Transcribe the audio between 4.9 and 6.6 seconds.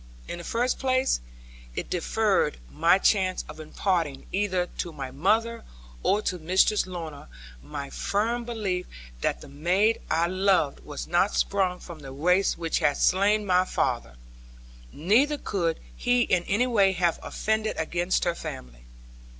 my mother or to